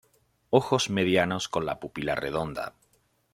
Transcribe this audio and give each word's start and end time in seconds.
Ojos 0.49 0.89
medianos 0.89 1.47
con 1.47 1.67
la 1.67 1.79
pupila 1.79 2.15
redonda. 2.15 2.73